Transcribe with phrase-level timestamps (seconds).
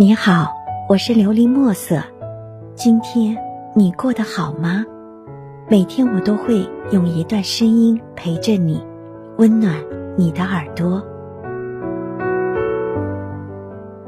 [0.00, 0.54] 你好，
[0.88, 2.00] 我是琉璃墨色。
[2.76, 3.36] 今天
[3.74, 4.86] 你过得好吗？
[5.68, 8.80] 每天我都会用一段声音陪着你，
[9.38, 9.74] 温暖
[10.16, 11.04] 你的耳朵。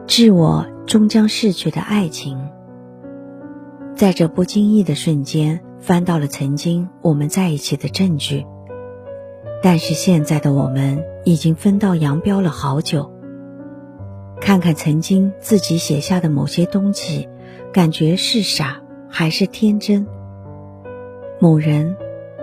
[0.07, 2.38] 致我终将逝去的爱情，
[3.96, 8.46] 在这不经意的瞬间，翻到了曾经我们在一起的证据。
[9.61, 13.11] 但是现在的我们已经分道扬镳了好久。
[14.41, 17.29] 看看曾经自己写下的某些东西，
[17.73, 20.07] 感觉是傻还是天真？
[21.39, 21.97] 某人，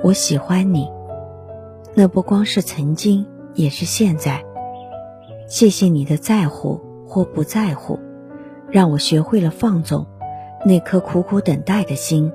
[0.04, 0.88] 我喜欢你，
[1.96, 3.26] 那不光是曾经，
[3.56, 4.44] 也是现在。
[5.48, 8.00] 谢谢你的在乎或不在乎，
[8.70, 10.06] 让我学会了放纵
[10.66, 12.32] 那颗苦苦等待的心。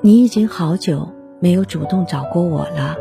[0.00, 1.08] 你已经好久
[1.40, 2.96] 没有主动找过我了，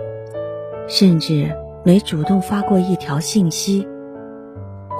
[0.87, 3.87] 甚至没主动发过一条信息。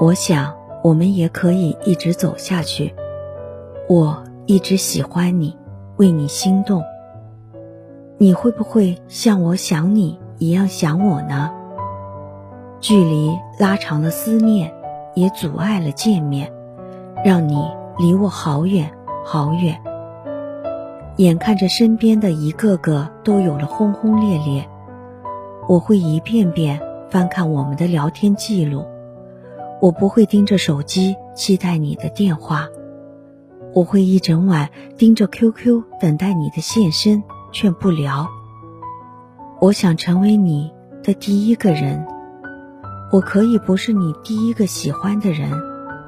[0.02, 2.94] 我想，我们也可以一直走下去。
[3.88, 5.56] 我一直喜欢你，
[5.98, 6.84] 为你心动。
[8.18, 11.52] 你会不会像我想你一样想我呢？
[12.82, 14.74] 距离拉长了思念，
[15.14, 16.52] 也阻碍了见面，
[17.24, 17.64] 让你
[17.98, 18.92] 离我好远
[19.24, 19.80] 好远。
[21.18, 24.68] 眼看着身边的一个个都有了轰轰烈烈，
[25.70, 28.84] 我会一遍遍翻看我们的聊天记录。
[29.84, 32.70] 我不会盯着手机期待你的电话，
[33.74, 38.26] 我会一整晚盯着 QQ 等待你的现身，却不聊。
[39.60, 40.72] 我想成为你
[41.04, 42.08] 的第一个人，
[43.12, 45.52] 我可以不是你第一个喜欢的人，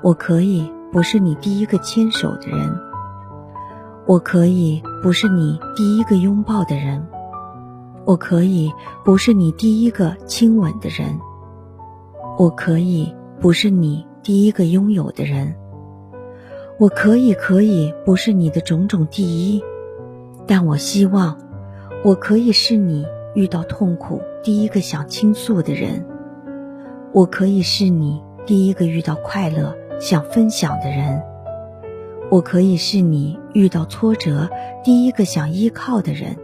[0.02, 2.74] 我可以不是你第一个牵手的人，
[4.08, 7.06] 我可以不是你第一个拥抱的人，
[8.06, 8.72] 我可以
[9.04, 11.20] 不是你第一个亲吻的人，
[12.38, 13.14] 我可以。
[13.46, 15.54] 不是你第一个拥有的人，
[16.80, 19.62] 我可以可以不是你的种种第一，
[20.48, 21.38] 但我希望
[22.04, 23.06] 我可以是你
[23.36, 26.04] 遇到痛苦第一个想倾诉的人，
[27.14, 31.22] 我可以是你第一个遇到快乐想分享的人，
[32.32, 34.50] 我可以是你遇到挫折
[34.84, 36.36] 第一个想依靠的人，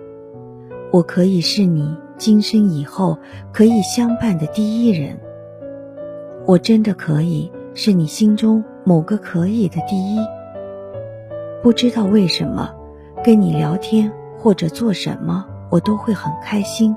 [0.92, 3.18] 我可以是你今生以后
[3.52, 5.20] 可以相伴的第一人。
[6.46, 10.20] 我真的可以是你心中某个可以的第一。
[11.62, 12.74] 不知道为什么，
[13.24, 16.96] 跟你聊天或者做什么，我都会很开心。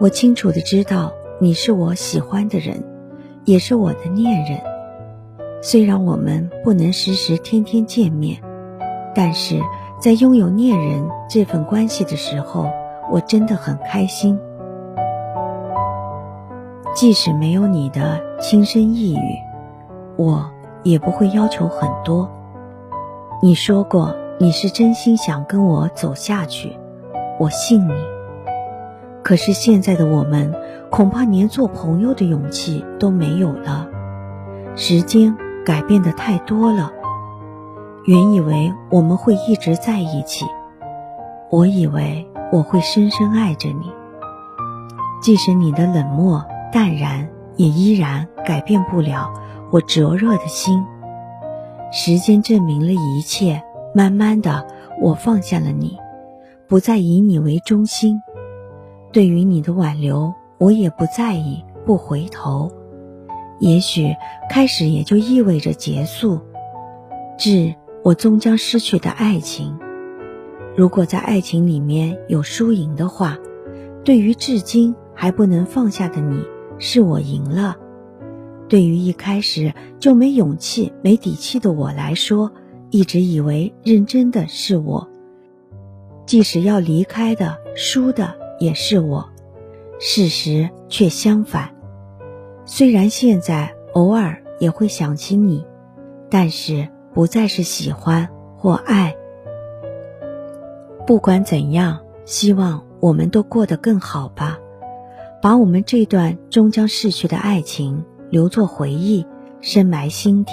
[0.00, 2.82] 我清楚的知道你是我喜欢的人，
[3.44, 4.60] 也是我的恋人。
[5.60, 8.40] 虽然我们不能时时天天见面，
[9.12, 9.60] 但是
[10.00, 12.70] 在拥有恋人这份关系的时候，
[13.10, 14.38] 我真的很开心。
[16.98, 19.38] 即使没有你的轻声细语，
[20.16, 20.50] 我
[20.82, 22.28] 也不会要求很多。
[23.40, 26.76] 你说过你是真心想跟我走下去，
[27.38, 27.92] 我信你。
[29.22, 30.52] 可是现在的我们，
[30.90, 33.86] 恐怕连做朋友的勇气都没有了。
[34.74, 36.90] 时间改变的太多了。
[38.06, 40.44] 原以为我们会一直在一起，
[41.48, 43.92] 我以为我会深深爱着你。
[45.22, 46.44] 即使你的冷漠。
[46.72, 49.32] 淡然也依然改变不了
[49.70, 50.84] 我灼热的心。
[51.90, 53.62] 时间证明了一切，
[53.94, 54.66] 慢慢的，
[55.00, 55.96] 我放下了你，
[56.66, 58.20] 不再以你为中心。
[59.12, 62.70] 对于你的挽留，我也不在意，不回头。
[63.58, 64.14] 也许
[64.50, 66.40] 开始也就意味着结束。
[67.38, 67.74] 致
[68.04, 69.78] 我终将失去的爱情。
[70.76, 73.38] 如果在爱情里面有输赢的话，
[74.04, 76.44] 对于至今还不能放下的你。
[76.78, 77.76] 是我赢了。
[78.68, 82.52] 对于一开始就没勇气、没底气的我来说，
[82.90, 85.08] 一直以为认真的是我，
[86.26, 89.28] 即使要离开的、输的也是我。
[89.98, 91.74] 事实却相反。
[92.64, 95.64] 虽然现在偶尔也会想起你，
[96.30, 99.16] 但是不再是喜欢或爱。
[101.06, 104.58] 不管怎样，希望我们都过得更好吧。
[105.40, 109.24] 把我们这段终将逝去的爱情留作回忆，
[109.60, 110.52] 深埋心底。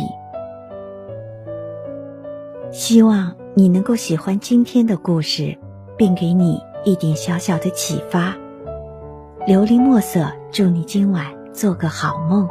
[2.72, 5.58] 希望你能够喜欢今天的故事，
[5.98, 8.36] 并给你一点小小的启发。
[9.48, 12.48] 琉璃墨色，祝你今晚做个好梦，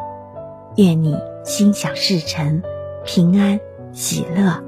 [0.77, 1.15] 愿你
[1.45, 2.63] 心想事成，
[3.05, 3.61] 平安
[3.93, 4.64] 喜乐。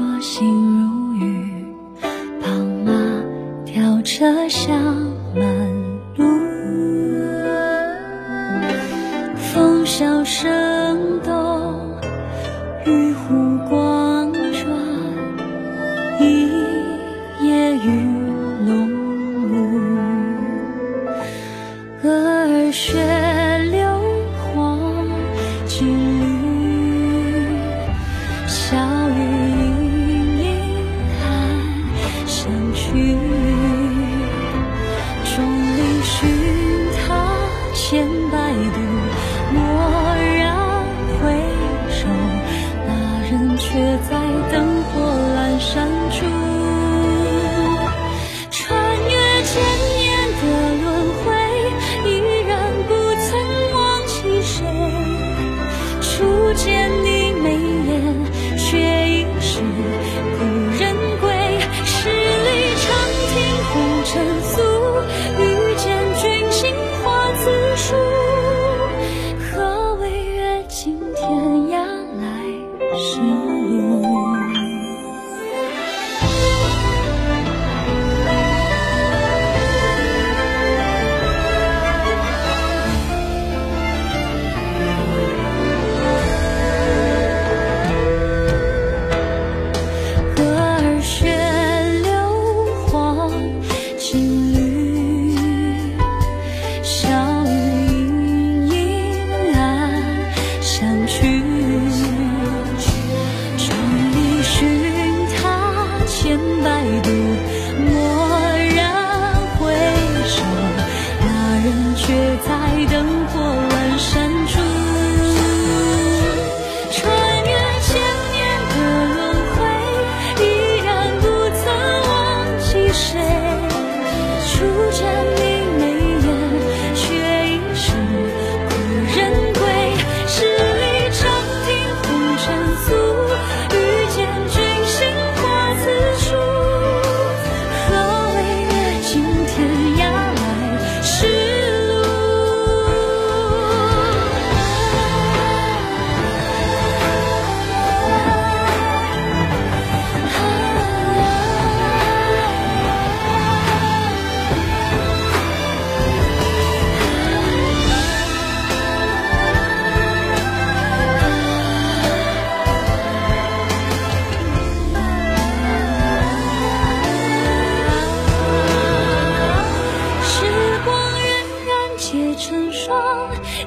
[0.00, 0.48] 我心
[0.80, 1.66] 如雨，
[2.40, 2.48] 宝
[2.86, 2.92] 马
[3.66, 4.82] 雕车香
[5.34, 5.89] 满。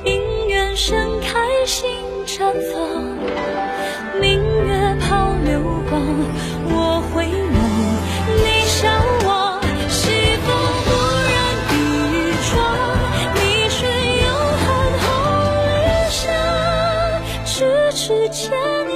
[0.03, 1.89] 姻缘盛开心，
[2.25, 3.03] 绽放
[4.19, 6.01] 明月抛流光。
[6.65, 7.57] 我回眸，
[8.43, 8.89] 你笑
[9.25, 10.01] 我西
[10.45, 10.47] 风，
[10.85, 10.89] 忽
[11.29, 11.33] 然
[11.71, 11.75] 雨
[12.49, 12.51] 中
[13.35, 13.37] 你
[13.69, 13.77] 却
[14.23, 14.27] 有
[14.63, 14.65] 寒
[15.03, 15.05] 红，
[15.75, 16.21] 余生
[17.45, 18.92] 咫尺千。